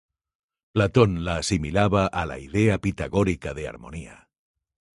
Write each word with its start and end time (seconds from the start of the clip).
Platón 0.71 1.25
la 1.25 1.35
asimilaba 1.37 2.07
a 2.07 2.25
la 2.25 2.39
idea 2.39 2.81
pitagórica 2.81 3.53
de 3.53 3.67
armonía. 3.67 4.29